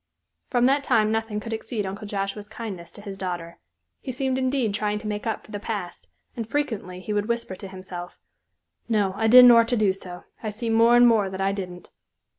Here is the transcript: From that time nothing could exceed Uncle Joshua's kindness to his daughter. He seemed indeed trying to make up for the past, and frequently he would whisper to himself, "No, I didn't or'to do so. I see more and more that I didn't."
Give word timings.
From 0.49 0.65
that 0.65 0.83
time 0.83 1.11
nothing 1.11 1.39
could 1.39 1.53
exceed 1.53 1.85
Uncle 1.85 2.07
Joshua's 2.07 2.47
kindness 2.49 2.91
to 2.93 3.01
his 3.03 3.19
daughter. 3.19 3.59
He 3.99 4.11
seemed 4.11 4.39
indeed 4.39 4.73
trying 4.73 4.97
to 4.97 5.07
make 5.07 5.27
up 5.27 5.45
for 5.45 5.51
the 5.51 5.59
past, 5.59 6.07
and 6.35 6.49
frequently 6.49 6.99
he 7.01 7.13
would 7.13 7.27
whisper 7.29 7.55
to 7.57 7.67
himself, 7.67 8.17
"No, 8.89 9.13
I 9.15 9.27
didn't 9.27 9.51
or'to 9.51 9.77
do 9.77 9.93
so. 9.93 10.23
I 10.41 10.49
see 10.49 10.71
more 10.71 10.95
and 10.95 11.07
more 11.07 11.29
that 11.29 11.39
I 11.41 11.51
didn't." 11.51 11.91